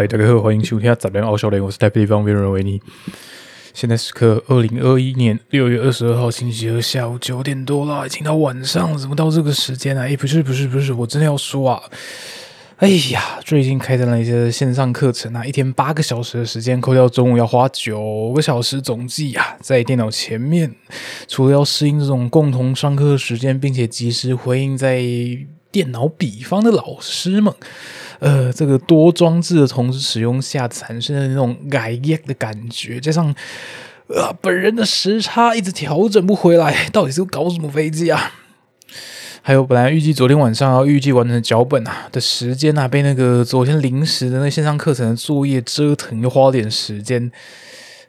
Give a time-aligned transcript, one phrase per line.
[0.00, 2.80] 嗨，大家好，欢迎收听《杂粮奥小联》，我是台北地方辩论维尼。
[3.74, 10.08] 现在时刻二零二一年六月二十二号星期二下午九点多了，已经到晚上了，怎么到这个时间啊？
[10.08, 11.82] 哎，不是不是不是，我真的要说啊！
[12.78, 20.74] 哎呀，最近开展了一些线上课程啊，一天八个小时的时间，扣掉中午要花九个小时总计啊，在电脑前面，
[21.28, 25.02] 除了要适应这种共同上课的时间，并且及时回应在
[25.70, 27.52] 电脑比方的老师们。
[28.20, 33.34] 呃，这个多装置的同时使用下产生的那种改业的感觉，加上
[34.08, 38.32] 啊本人的时差一直调整不回来，到底是搞什么飞机啊？
[39.42, 47.32] 还有本来预计昨天晚上要预计完成脚本啊的时间啊，被那个昨天临时的那线上课程的作业折腾，又花了点时间。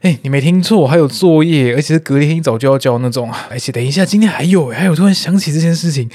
[0.01, 6.09] 哎，你没听错，还有作业，而且是隔天一早就要交那种而且等一下，今天还有，还有，突然想起这件事情，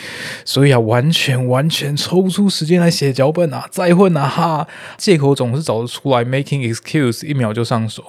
[0.44, 4.66] 所以啊，完全完全抽不出时间来写脚本啊，再混啊哈，
[4.98, 8.02] 借口总是找得出来，making excuse，一秒就上手。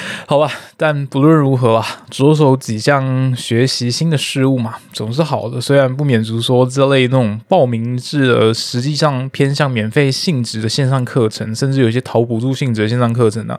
[0.26, 5.60] 好吧，但不论如何啊，着手几项学习新的事物嘛，总是好的。
[5.60, 13.58] 虽然不免如说这类那种报名制而实际上偏向免费性质的线上课程，甚至有些逃补助性质的线上课程呢，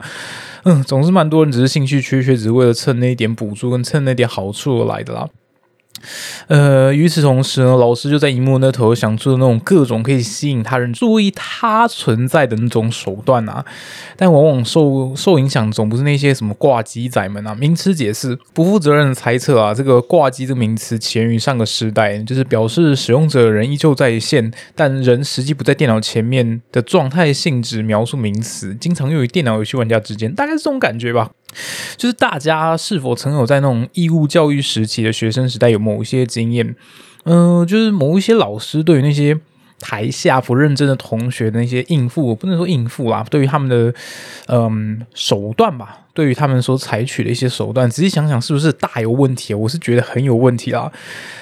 [0.64, 5.28] 嗯，总是蛮多人只是兴趣缺缺，只是为了蹭那一点补助跟蹭那点好处而来的啦。
[6.48, 13.66] 呃，与此同时呢，老师就在荧幕那头想出了那种各种可以吸引他人注意他存在的那种手段啊，
[14.16, 17.56] 但往往受受影响总不是那些什么挂机仔们啊。
[17.56, 31.32] 名词解释：不负责任的猜测啊，这个挂机这个名词起源于上个时代，就是表示使用者人依旧在线，但人实际不在电脑前面的状态性质描述名词，经常用于电脑游戏玩家之间，大概是这种感觉吧。
[31.96, 36.76] 就是大家是否曾有在那种义务教育时期的学生时代有某一些经验？
[37.24, 39.38] 嗯，就是某一些老师对于那些
[39.80, 43.94] 台下不认真的同学的那些应付，不能说应付啦，对于他们的
[44.48, 49.54] 嗯手段吧，对于他们所采取的一些手段，仔细想想是不是大有问题？
[49.54, 50.92] 我是觉得很有问题啦。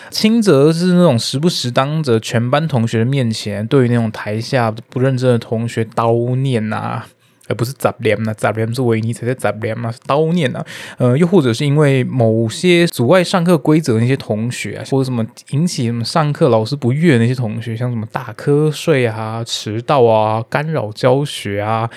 [0.09, 7.05] 轻则是那种时不时当着全班同学的面前，对于那种台下不认真的同学叨念啊。
[7.47, 10.63] 而不是杂念呐，杂念是维尼才在杂念嘛，是叨念呐。
[10.97, 21.89] 呃，又或者是因为某些阻碍上课规则的那些同学啊，或者什么引起什么上课老师不悦那些同学，像什么打瞌睡啊、迟到啊、干扰教学啊。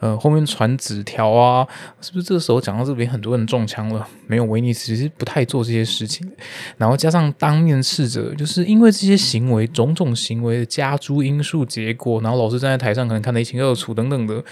[0.00, 1.66] 呃，后面传纸条啊，
[2.00, 4.06] 是不是这个时候讲到这边，很多人中枪了？
[4.26, 6.30] 没有，维尼其实不太做这些事情。
[6.76, 14.44] 然后加上当面斥责，就是因为这些行为种种行为的加诸因素结果，然后老师站在台上可能看得一清二楚等等的，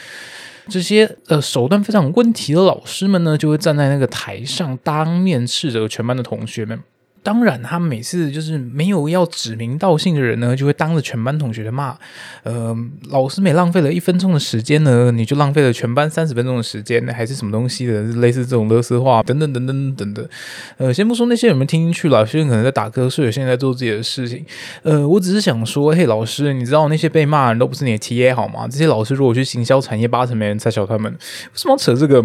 [0.68, 6.82] 这些呃手段非常有问题的老师们呢，就会站在那个台上当面斥责全班的同学们。
[7.26, 11.98] 当然，他每次就是没有要指名道姓的人呢，就会当着全班同学的骂。
[12.44, 12.72] 呃，
[13.10, 18.00] 老师每浪费了一分钟的时间呢，你就浪费了全班三十分钟的时间，还是什么东西的？
[18.20, 20.28] 类似这种勒丝话等等等等等等。
[20.76, 24.46] 呃，先不说那些有没有听进去了，有些人可能在打瞌睡，有些人在做自己的事情。
[24.84, 28.68] 呃，我只是想说，嘿，老师，你知道那些被骂的人都不是你的 T A 好吗？
[28.68, 31.12] 这些老师如果去行销产业，八成没人在笑他们。
[31.12, 31.18] 为
[31.54, 32.24] 什么要扯这个？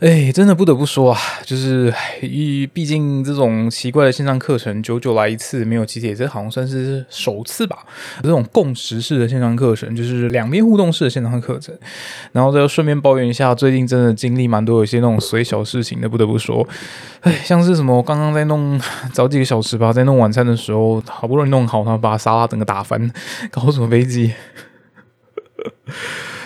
[0.00, 7.78] 哎，真的不得不说啊，就是一毕竟这种奇怪的线上课程，久久来一次，没有集体，这好像算是首次吧。
[8.22, 11.74] 这种共识式的线上课程，就是两边互动式的线上课程。
[12.32, 16.66] 然后再顺便抱怨一下，最近真的经历蛮多有些那种随小事情的，不得不说，
[17.20, 18.80] 哎，像是什么刚刚在弄
[19.12, 23.10] 早几个小时吧，在弄晚餐的时候，好不容易弄好，然后把沙拉整个打翻，
[23.50, 24.32] 搞什么飞机？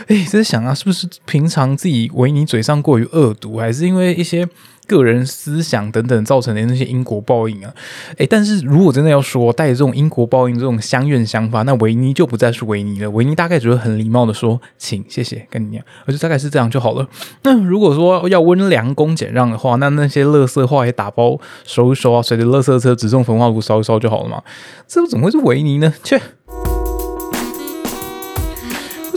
[0.08, 4.48] 哎，在想啊，是不是平常自己维尼嘴上过于恶毒，还是因为一些
[4.86, 7.70] 个人思想等等造成的那些因果报应啊？
[8.16, 13.10] 哎，但是如果真的要说带着这种因果报应这种相怨想法，那维尼就不再是维尼了。
[13.10, 17.06] 维尼大概只会很礼貌的说，请谢谢跟你讲，而且大概是这样就好了。
[17.42, 24.42] 那如果说要温良恭俭让的话，那那些乐色话也打包收一收啊，随着乐色车直送焚化炉烧一烧就好了嘛？
[24.86, 25.92] 这怎么会是维尼呢？
[26.02, 26.18] 切！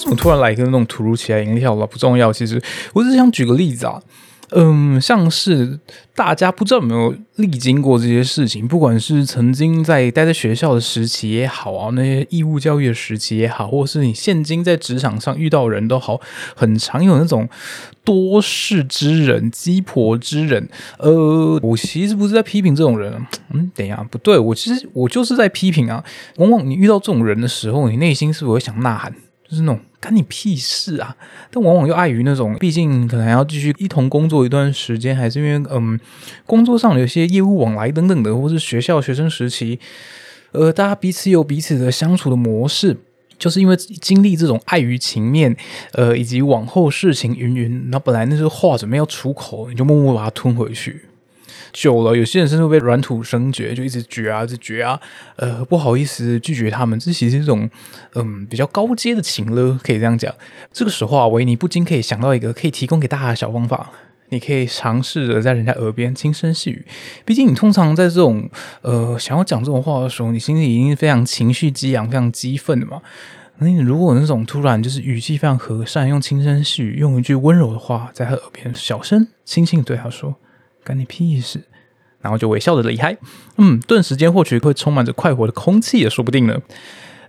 [0.02, 1.86] 怎么突然来一个那种突如其来音效了？
[1.86, 2.62] 不重要，其实
[2.94, 4.02] 我只是想举个例子啊，
[4.50, 5.80] 嗯，像是
[6.16, 16.20] 大家不知道有没有历经过这些事情，不管是曾经在待在学校的时期也好啊，那些义务教育的时期也好，或是你现今在职场上遇到人都好，
[16.56, 17.48] 很常有那种
[18.04, 20.68] 多事之人、鸡婆之人。
[20.98, 23.14] 呃，我其实不是在批评这种人，
[23.54, 26.04] 嗯，等一下，不对，我其实我就是在批评啊。
[26.38, 29.14] 往往你遇到这种人的时候，你内心是不是会想呐喊？
[29.52, 29.80] 就是那种。
[30.00, 31.16] 干你屁事啊！
[31.52, 36.00] 但往往又碍于那种，毕竟可能还要继续一同工作一段时间，还是因为嗯，
[36.48, 39.80] 工作上有些业务往来等等的，或是学校学生时期，
[40.54, 42.98] 呃，大家彼此有彼此的相处的模式。
[43.38, 45.56] 就是因为经历这种碍于情面，
[45.94, 51.00] 呃，以及往后事情云云，那本来那些话准备要出口，你就默默把它吞回去。
[51.74, 55.00] 久了，有些人甚至会被软土生绝，就一直绝啊，一直绝啊，
[55.38, 57.70] 呃，不好意思拒绝他们，这其实是一种
[58.16, 60.34] 嗯比较高阶的情了，可以这样讲。
[60.72, 63.92] 这个时候啊，维尼不禁可以想到一个可以提供给大家的小方法，
[64.30, 66.86] 你可以尝试着在人家耳边轻声细语。
[67.26, 68.50] 毕竟你通常在这种
[68.82, 73.02] 呃想要讲这种话的时候，你心里已经非常情绪激昂、非常激愤的嘛。
[73.60, 80.36] 那你如果那种突然就是语气非常和善，用轻声细语，用一句温柔的话在他耳边小声轻轻对他说。
[80.84, 81.62] 干你屁事！
[82.22, 83.18] 然后就微笑的离开。
[83.58, 86.56] 嗯，顿时间或许会充满着快活的空气也说不定呢。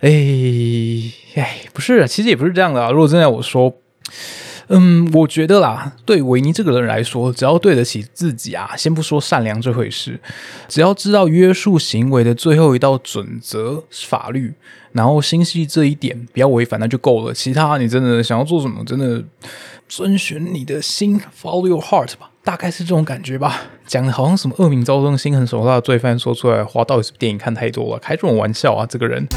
[0.00, 0.10] 哎
[1.36, 2.90] 哎，不是，其实也不是这样的啊。
[2.90, 3.72] 如果真的我说，
[4.68, 10.18] 嗯，我觉得啦，对维尼这个人来说，只要对得起自己啊，先不说善良这回事，
[10.68, 14.52] 只要知道约束行为的最后一道准则是法律，
[14.92, 17.32] 然后心系这一点，不要违反，那就够了。
[17.32, 19.22] 其他你真的想要做什么，真的
[19.88, 22.31] 遵循你的心，follow your heart 吧。
[22.44, 28.84] 大概是这种感觉吧，讲的好像什么恶名昭彰、心狠手辣的罪犯说出来的话，到底是电影看太多了，开这种玩笑啊！
[28.84, 29.28] 这个人，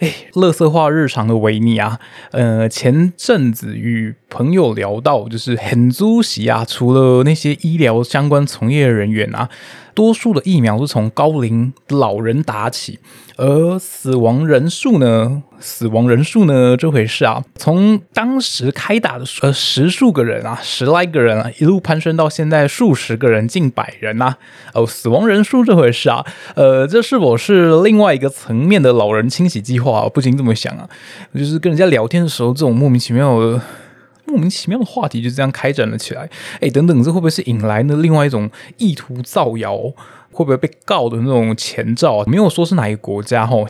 [0.00, 2.00] 哎，乐色化日常的维尼啊，
[2.32, 9.48] 呃，前阵子与朋友聊到，就是很租席啊，除了那些医疗相关从业人员啊。
[9.94, 12.98] 多数的疫苗是从高龄老人打起，
[13.36, 15.42] 而死亡人数呢？
[15.60, 16.76] 死亡人数呢？
[16.76, 24.36] 这回事啊，从当时开打的呃十数个人啊，十来个人啊，一路攀升到现在数十个人，近百人呐。
[24.74, 26.24] 哦，死亡人数这回事啊，
[26.54, 30.08] 呃，这是否是另外一个层面的老人清洗计划？
[30.08, 30.88] 不禁这么想啊，
[31.34, 33.60] 就是跟人家聊天的时候，这种莫名其妙的。
[34.26, 36.28] 莫名其妙的话题就这样开展了起来，
[36.60, 39.76] 哎，等等，这会不会是引来呢另外一种意图造谣，
[40.32, 42.24] 会不会被告的那种前兆？
[42.24, 43.66] 没有说是哪一个国家，吼。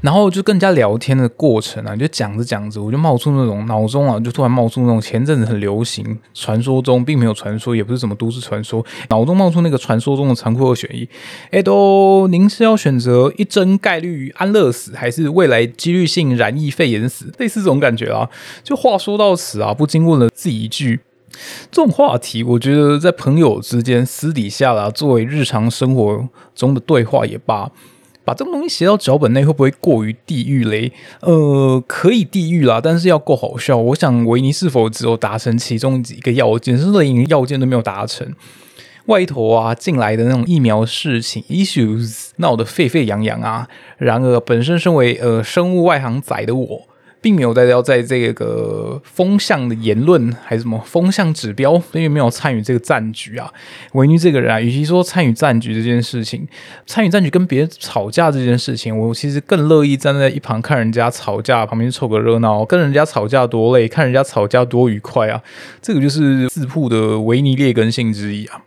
[0.00, 11.06] 然后就更加聊天的过程啊，就讲着讲着，我就冒出那种脑中啊，就突然冒出那种前阵子很流行，传说中并没有传说，也不是什么都市传说，脑中冒出那个传说中的残酷二选一。
[11.50, 17.30] 哎，都，您是要选择一针概率安乐死，还是未来几率性染疫肺炎死？
[17.38, 18.28] 类似这种感觉啊。
[18.64, 21.00] 就话说到此啊，不禁问了自己一句：
[21.70, 27.70] 这种话题，我觉得在朋友之间私底下啦，作为日常生活中的对话也罢。
[28.30, 30.92] 把这个东西写到脚本内会不会过于地狱嘞？
[31.20, 33.76] 呃，可以地狱啦，但是要够好笑。
[33.76, 38.32] 我想维尼是否只有达成其中几个要件，甚至连要件都没有达成？
[39.06, 43.66] 外头啊进来的那种疫苗事情 issues 闹得沸沸扬扬啊。
[43.98, 46.82] 然而，本身身为呃生物外行仔的我。
[47.20, 53.52] 并没有在要在这个风向的言论还是什么风向指标，因为没有参与这个战局啊。
[53.92, 56.48] 维尼这个人啊，与其说参与战局这件事情，
[56.86, 65.42] 参与战局跟别人吵架这件事情，我其实更乐意站在一旁看人家吵架，旁边凑个热闹，跟人家吵架多累，看人家吵架多愉快啊。
[65.82, 68.62] 这个就是自曝的维尼劣根性之一啊，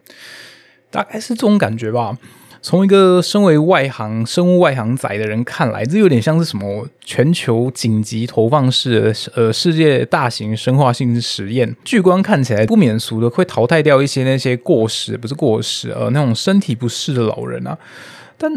[0.91, 2.17] 大概是这种感觉吧。
[2.63, 11.75] 从一个身为外行、生物外行仔的人看来，这有点像是什么全球紧急投放式的呃世界大型生化性实验。
[11.83, 17.77] 巨观看起来不免俗的，会淘汰掉一些那些过时不是过时呃那种身体不适的老人啊。
[18.38, 18.50] 但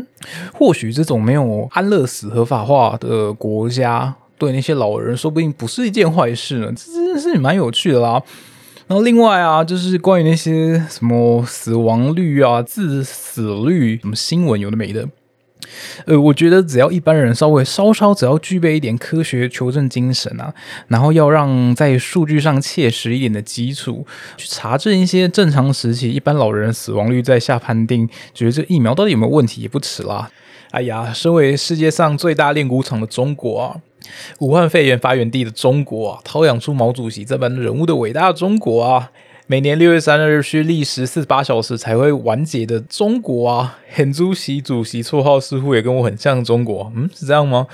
[0.53, 6.73] 或许这种没有安乐死合法化的国家，对那些老人说不定不是一件坏事呢。
[6.77, 8.23] 这真的是蛮有趣的啦。
[8.89, 15.09] 然后另外啊，就是关于那些什么死亡率啊、致死率什么新闻有的没的，
[16.05, 20.55] 呃，我觉得只要一般人稍微稍稍只要具备一点科学求证精神啊，
[20.87, 30.31] 然后要让在数据上切实一点的基础去查证一些正常时期一般老人死亡率，再下判定，觉得这疫苗到底有没有问题也不迟啦。
[30.71, 33.81] 哎呀，身为世界上最大炼骨厂的中国啊！
[34.41, 39.11] 武汉肺炎发源地的中国啊，陶养出毛主席这般人物的伟大中国啊，
[39.47, 47.67] 每年六月三日需历时四十八小时才会完结的中国啊，很主席主席绰号似乎也跟我很像中国，嗯，是这样吗？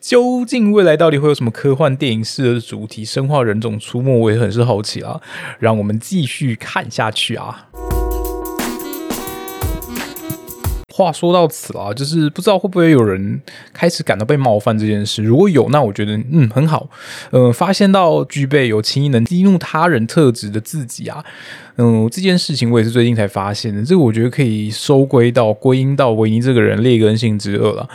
[0.00, 4.16] 究竟未来到底会有什么科幻电影式的主题生化人种出没？
[4.18, 5.20] 我也很是好奇啊，
[5.58, 7.68] 让我们继续看下去啊。
[11.00, 13.40] 话说到此啊，就是不知道会不会有人
[13.72, 15.22] 开始感到被冒犯这件事。
[15.22, 16.88] 如果有，那我觉得嗯很好。
[17.30, 21.24] 呃，发现到具备有轻易能激怒他人特质的自己啊，
[21.76, 23.82] 嗯，这件事情我也是最近才发现的。
[23.82, 27.88] 这个我觉得可以收归到归因到维尼这个人劣根性之恶了。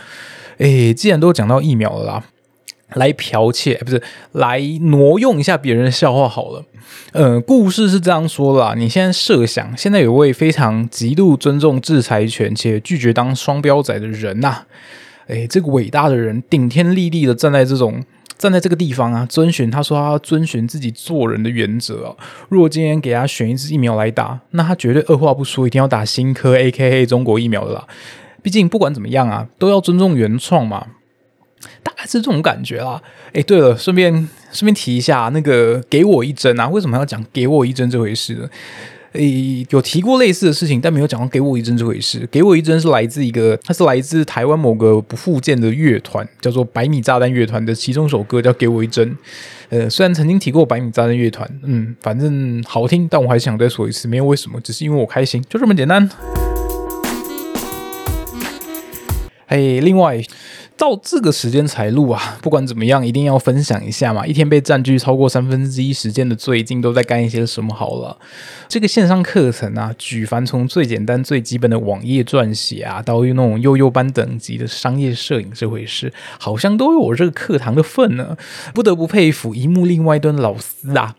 [0.58, 2.24] 诶，既然都讲到疫苗了啦。
[2.94, 4.01] 来剽窃，不是
[4.34, 6.63] 来挪用一下别人的笑话好了。
[7.12, 14.63] 呃，故事是这样说啦，你现在设想，现在有位非常极度尊重制裁权且拒绝当双标仔的人呐，
[15.27, 18.04] 哎，这个伟大的人顶天立地的站在这种
[18.38, 22.15] 站在这个地方啊，遵循他说他要遵循自己做人的原则啊。
[22.50, 27.88] 如果今天给他选一支疫苗来打，那他绝对二话不说，一定要打新科 A.K.A 中国疫苗的啦。
[28.44, 30.86] 毕竟不管怎么样啊，都要尊重原创嘛。
[31.84, 33.01] 大概是这种感觉啦。
[33.34, 34.13] 哎，对了，顺便
[34.51, 38.50] 顺便提一下，那个给我一针啊，为什么要讲给我一针这回事呢？
[39.13, 42.27] 诶，有提过类似的事情，但没有讲过给我一针这回事。
[42.29, 49.10] 给我一针是来自一个，它是来自台湾某个不附件的乐团，叫做百米炸弹乐团的其中一首歌叫《给我一针》。
[49.69, 56.10] 呃，虽然曾经提过百米炸弹乐团，嗯，反正好听，但我还想再说一次，没有为什么，只是因为我开心，就这么简单。
[59.48, 60.22] 哎，另外。
[60.77, 62.38] 到这个时间才录啊！
[62.44, 64.25] 不管怎么样，一定要分享一下嘛。
[64.27, 67.74] 一天被占据超过三分之一时间的最近都在干一些什么？
[67.74, 68.17] 好了，
[68.67, 78.38] 这个线上课程啊，举凡从最简单、最基本的网页撰写啊，到那种幼幼班等级的商业摄影这回事，好像都有我这个课堂的份呢。
[78.74, 81.15] 不得不佩服一幕另外一端老师啊。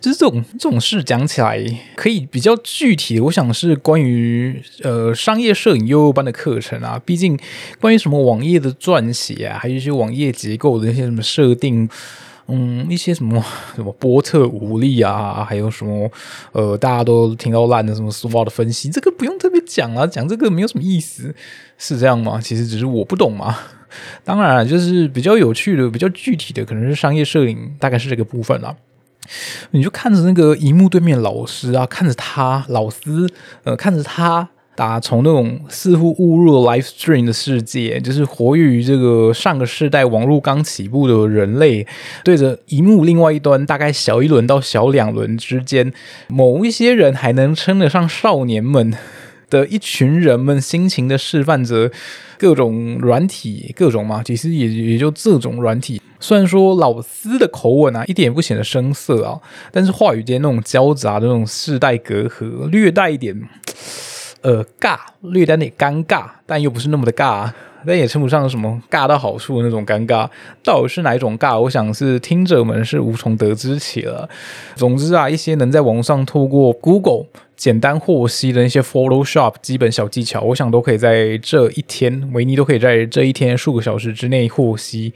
[0.00, 7.00] 就是这种这种事讲起来可以比较具体，我想是关于呃商业摄影幼幼班的课程啊。
[7.04, 7.38] 毕竟
[7.80, 11.88] 关于什么网页的撰写啊，还有一些网页结构的那些什么设定，
[12.48, 13.42] 嗯，一些什么
[13.74, 16.10] 什么波特无力啊，还有什么
[16.52, 21.34] 呃大家都听到烂的什么 SWOT 的分析，这个不用特别讲啊，讲这个没有什么意思，
[21.78, 22.40] 是这样吗？
[22.40, 23.56] 其实只是我不懂嘛。
[24.24, 28.76] 当然，就是比较有趣的、比较具体的，可能是商业摄影，大概是这个部分了。
[29.70, 32.98] 你就看着那个荧幕对面老师啊，看着他老师，
[33.64, 41.86] 呃，看着他打从那种似乎误入了 live stream 的世界，就是活跃于这个上个世代网络刚起步的人类，
[42.24, 45.92] 对着荧幕另外一端，大概小一轮到小两轮之间，
[46.28, 48.92] 某一些人还能称得上少年们。
[49.54, 51.90] 的一群人们，辛勤的示范着
[52.36, 56.02] 各种软体，各种嘛，其实也也就这种软体。
[56.18, 59.38] 虽然说老师的口吻啊，一点也不显得生涩啊，
[59.70, 63.38] 但是话语间那种交杂的那种世代隔阂，略带一点
[64.40, 67.50] 呃尬，略带点尴尬，但又不是那么的尬，
[67.86, 70.28] 但也称不上什么尬到好处的那种尴尬。
[70.62, 71.58] 到底是哪一种尬？
[71.58, 74.28] 我想是听者们是无从得知起了。
[74.74, 77.26] 总之啊，一些能在网上透过 Google
[77.56, 85.12] 简单获悉的那些 Photoshop 基本小技巧，我想都可以在这一天，维尼都可以在这一天数个小时之内获悉。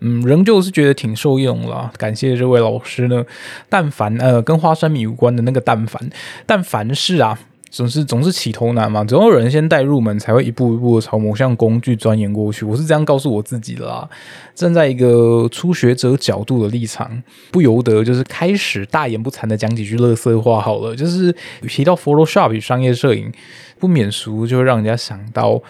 [0.00, 3.24] 嗯，仍旧是觉得挺受用了，感谢这位老师呢。
[3.68, 6.10] 但凡呃跟花生米无关的那个但凡，
[6.44, 7.38] 但凡是啊，
[7.72, 12.66] 总是总是起头难嘛，总有人先带入门，才会一步一步的朝某项工具钻研过去。
[12.66, 14.06] 我是这样告诉我自己的啦。
[14.54, 20.94] 站在一个初学者角度的立场，不由得就是开始大言不惭的讲几句乐色话好了。
[20.94, 23.32] 就是提到 Photoshop 与商业摄影，
[23.78, 25.62] 不免俗就会让人家想到。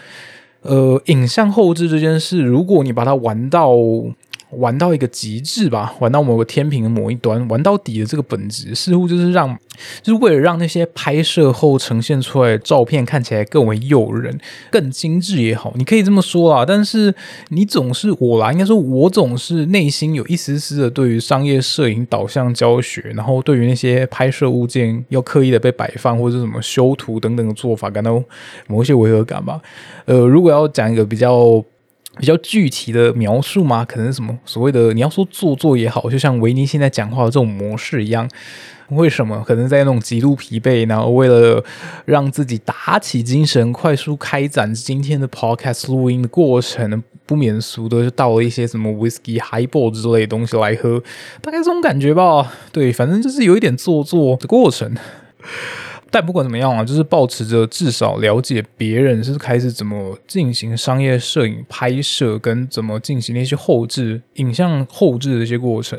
[0.63, 3.77] 呃，影像后置这件事，如果你把它玩到。
[4.53, 9.57] 玩到一个极致吧，玩到某个天平的某一端，玩到底的这个本质，似乎就是让，
[10.03, 14.39] 就是为了让那些拍摄后呈现出来的照片看起来更为诱人、
[14.71, 16.65] 更精致也好，你可以这么说啊。
[16.67, 17.15] 但是
[17.49, 28.23] 你总是我啦，应该说，我总是内心有一丝丝的对于商业摄影导向教学，然后对于那些拍摄物件要刻意的被摆放或者什么修图等等的做法，感到
[28.67, 29.61] 某些违和感吧。
[30.05, 31.65] 呃，如果要讲一个比较。
[32.19, 33.85] 比较具体的描述吗？
[33.85, 38.29] 可能什么所谓的你要说做作也好，就像维尼现在讲话的这种模式一样。
[38.89, 39.43] 为什么？
[39.47, 41.65] 可能在那种极度疲惫，然后为了
[42.05, 51.03] 让自己打起精神，快速开展今天的 podcast 录音的过程，不免俗的就倒了一些什么 whisky highball 之类的东西来喝，
[51.41, 52.53] 大概这种感觉吧。
[52.71, 54.95] 对，反正就是有一点做作的过程。
[56.13, 65.99] 但不管怎么样啊，就是保持着至少了解别人是开始怎么进行商业摄影拍摄，跟怎么进行那些后置影像后置的一些过程，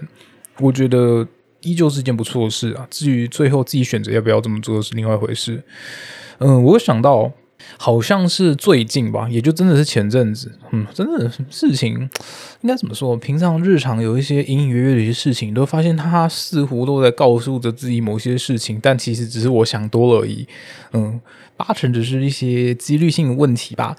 [0.59, 1.27] 我觉得
[1.61, 2.87] 依旧是一件不错的事啊。
[2.91, 5.61] 至于最后自己选择要不要这么做是另外一回事。
[6.37, 7.31] 嗯，我想到。
[7.77, 12.09] 好像是最近吧，也就真的是前阵子，嗯，真的事情
[12.61, 13.15] 应该怎么说？
[13.17, 20.47] 平常日常有一些隐隐约约的一些事情，都发现他似乎都在告诉着自己某些事情，但其实只是我想多了而已，
[20.93, 21.19] 嗯，
[21.57, 23.95] 八成只是一些几率性的问题吧。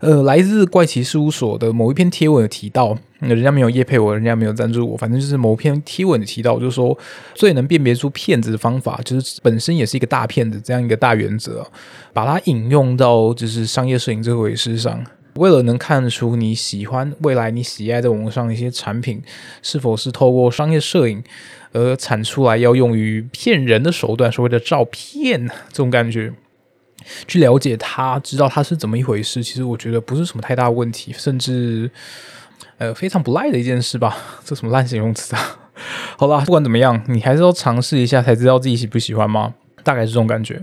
[0.00, 6.96] 呃，来自怪奇事务所的某一篇贴文有提到，人家没有叶配我，人家没有赞助我，反正就是某篇贴文提到，就是说
[7.34, 11.66] 最能辨别出骗子的方法，就是本身也是一个大骗子这样一个大原则，
[12.12, 15.02] 把它引用到就是商业摄影这回事上。
[15.36, 19.22] 为了能看出你喜欢未来你喜爱在网络上一些产品
[19.60, 21.22] 是否是透过商业摄影
[21.72, 26.32] 而产出来要用于骗人的手段，所谓的照片这种感觉。
[27.26, 31.90] 去了解它，知道它是怎么一回事，其实我觉得不是什么太大问题，甚至
[32.78, 34.16] 呃非常不赖的一件事吧。
[34.44, 35.58] 这什么烂形容词啊？
[36.16, 39.54] 好啦，不管怎么样，你还是要尝试一下，才知道自己喜不喜欢吗？
[39.84, 40.60] 大概是这种感觉，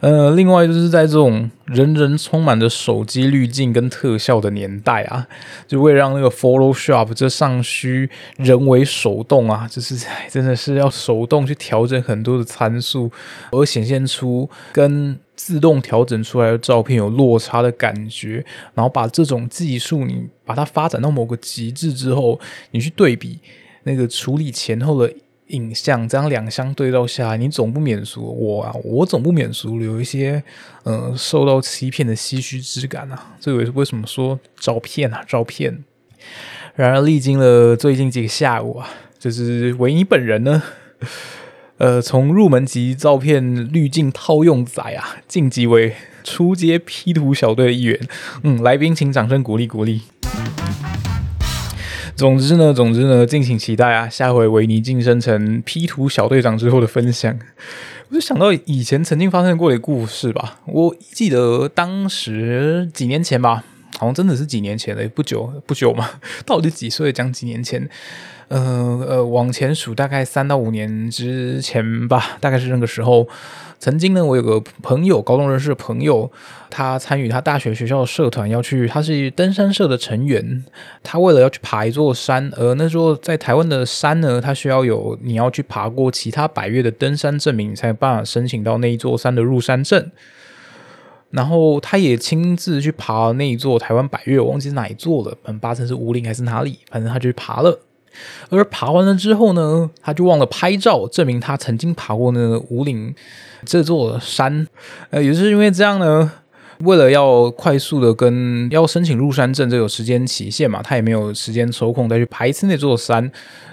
[0.00, 5.24] 呃，另外就是在这种人人充满着手机滤镜跟特效的年代啊，
[5.68, 9.96] 就为了让那个 Photoshop 这尚需人为手动啊，就是
[10.28, 13.08] 真的是要手动去调整很多的参数，
[13.52, 22.40] 而显现出跟自动调整出来的照片有落差的感觉，然后把这种技术你把它发展到某个极致之后，
[22.70, 23.38] 你去对比
[23.84, 25.12] 那个处理前后的。
[25.50, 30.42] 影像这样两相对照下来，你总不免俗我啊，我总不免俗有一些
[30.82, 33.36] 呃受到欺骗的唏嘘之感啊。
[33.38, 35.84] 这也是为什么说照片啊，照片。
[36.74, 38.88] 然而历经了最近几个下午啊，
[39.20, 40.60] 就是维尼本人呢，
[41.78, 48.00] 呃，从入门级照片滤镜套用仔啊，晋级为初阶 P 图小队的一员。
[48.42, 50.00] 嗯，来宾请掌声鼓励鼓励。
[52.14, 54.08] 总之呢，总之呢，敬请期待啊！
[54.08, 57.38] 下回维尼晋升成 P 图小队长之后的分享，
[58.08, 60.60] 我就想到以前曾经发生过的故事吧。
[60.64, 63.62] 我记得当时几年前吧，
[63.98, 66.08] 好像真的是几年前了，不久不久嘛。
[66.46, 67.12] 到底几岁？
[67.12, 67.86] 讲几年前？
[68.48, 73.28] 呃呃，往前数大概三到五年之前吧，大概是那个时候。
[73.78, 76.30] 曾经呢，我有个朋友，高中认识的朋友，
[76.70, 80.64] 他参与他大学学校的社团，要去，他是登山社的成员。
[81.02, 90.10] 他为了要去爬一座山，而那座在台湾的山呢，他需要有你要去爬过其他百越的登山证明，你才有办法申请到那一座山的入山证。
[91.30, 97.78] 然后他也亲自去爬那一座台湾百越，我忘记是哪一座了，反正八成是五岭还是哪里，反正他就去爬了。
[98.50, 103.14] 而爬完了之后呢，他就忘了拍照，证明他曾经爬过呢五岭。
[103.64, 104.68] 这座山，
[105.10, 106.30] 呃，也是因为这样呢，
[106.80, 113.30] 为了要快速的跟要申请入山证，这有时间期限嘛，他也没有时间抽空再去爬一次那座山，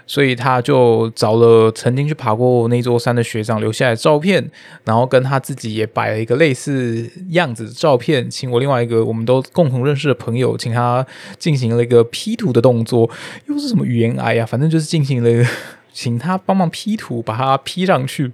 [0.07, 4.49] 所以他就找了曾经去爬过那座山的学长留下来的照片，
[4.85, 11.05] 然后跟他自己也摆了一个类似样子的照片，请我另外一个我们都共同认识的朋友，请他
[11.37, 13.09] 进行了一个 P 图的动作，
[13.47, 14.45] 又是什么语言癌呀？
[14.45, 15.45] 反正就是进行了，
[15.91, 18.31] 请他帮忙 P 图，把它 P 上去。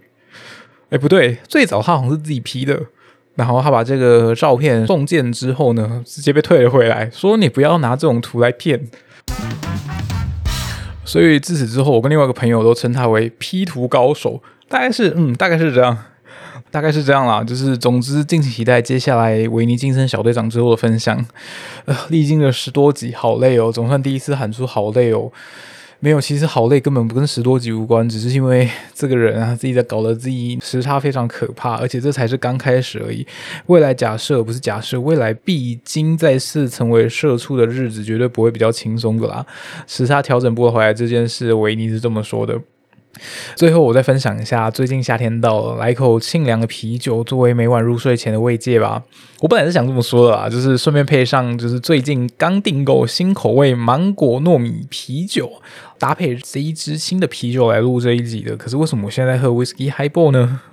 [0.90, 2.88] 哎，不对，最早他好像是自己 P 的，
[3.40, 8.86] 然后他把这个照片送件之后呢，直接被退了回来，说你不要拿这种图来骗。
[11.06, 15.98] 所以自此之后，我跟另外一个朋友都称他为 P 图高手，大概是嗯，大概是这样，
[16.70, 17.42] 大概是这样啦。
[17.42, 21.26] 就是总之，敬请期待接下来维尼晋升小队长之后的分享。
[21.86, 25.32] 呃，历经了十多集，好累哦，总算第一次喊出好累哦。
[26.02, 33.28] 没有，其实好累，根本不跟十多集无关，只是因为 这个人啊，自己在搞得自己时差非常可怕，而且这才是刚开始而已。
[33.66, 39.46] 未来假设不是假设，未来必经再次成为社畜的日子，绝对不会比较轻松的啦。
[39.88, 42.58] 时差调整不回来这件事，维尼是这么说的。
[43.56, 49.04] 最后，我再分享一下，最近夏天到了，来口清凉的啤酒作为每晚入睡前的慰藉吧。
[49.42, 55.62] 我本来是想这么说的啦，就是顺便配上，就是最近刚订购新口味芒果糯米啤酒，
[55.98, 58.58] 搭配这一支新的啤酒来录这一集的。
[58.58, 60.62] 可是为什么我现在喝 Whisky Highball 呢？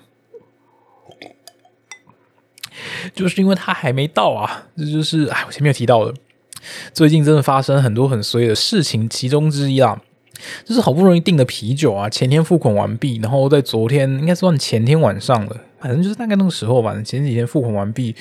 [3.15, 4.65] 就是因为它还没到啊。
[4.77, 6.13] 这就是哎，我前面有提到的，
[6.93, 10.01] 最近真的发生很多很衰的事情，其中之一啦。
[10.65, 16.95] 就是好不容易订的啤酒啊，前天付款完毕，然后在昨天应该算前天晚上了，反正就是大概那个时候吧。
[17.05, 18.15] 前几天付款完毕，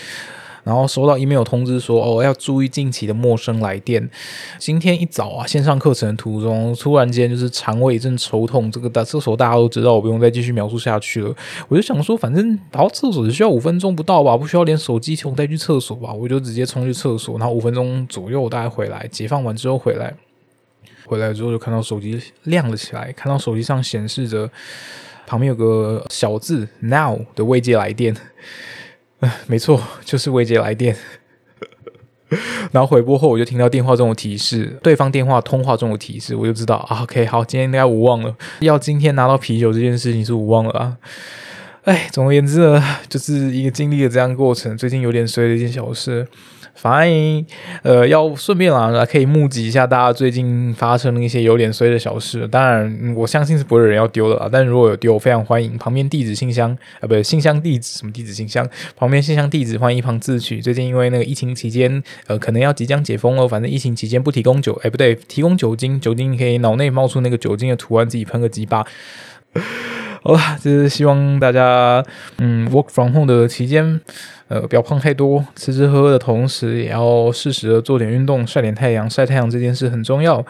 [0.64, 4.10] 然后收到 email 通知说，哦，要注意近期的陌生来电。
[4.58, 11.34] 今天一早啊，线上课程的途中，突然间就是肠胃一阵抽痛，这个大厕所大家都知道，我不用再继续描述下去了。
[11.68, 20.14] 我就想说，反正跑厕所只需要五分钟不到吧，不需要连手机充再去厕所吧，我就直接冲去厕所，然后五分钟左右大概回来，解放完之后回来。
[21.06, 24.50] 回来之后就看到手机亮了起来，看到手机上显示着
[25.28, 28.16] 旁边有个小字 “now” 的未接来电，
[29.48, 30.96] 没错，就是未接来电。
[32.72, 38.36] 然后回拨后，我就听到电话中的提示，对方电话通话中的提示，我就知道啊，OK，好，今天应该无望了。
[38.60, 40.98] 要今天拿到啤酒这件事情是无望了啊。
[41.84, 46.28] 哎，总而言之呢，就是一个经历了这样过程，最近有点衰的一件小事。
[46.76, 47.46] 反正
[47.84, 52.48] 呃，要顺便啦，可以募集一下大家最近发生的一些有点衰的小事。
[52.48, 54.50] 当然，我相信是不会有人要丢的啦。
[54.52, 55.78] 但如果有丢，非常欢迎。
[55.78, 58.68] 旁边地址信箱啊，不对，信箱地址什么地址信箱？
[58.96, 60.62] 旁边信箱地址欢迎一旁自取。
[60.62, 63.48] 最近因为那个疫情期间，呃，可能要即将解封了。
[63.48, 68.86] 反正疫情期间不提供酒，哎，不对，提供酒精，酒精可以脑内冒出那个酒精的图案，自己喷个鸡巴。
[70.28, 72.04] 好了，就是希望大家
[72.40, 74.02] 嗯，work from home 的期间，
[74.48, 79.08] 呃，不要胖太多，吃吃喝喝的同时，也要适时的做点运动，晒点太阳。
[79.08, 80.44] 晒太阳这件事很重要。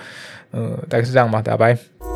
[0.51, 2.14] 呃，大概是这样吧，大家拜。